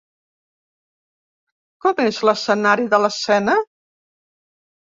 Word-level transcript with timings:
Com 1.85 2.03
és 2.07 2.23
l'escenari 2.29 2.89
de 2.97 3.03
l'escena? 3.07 3.61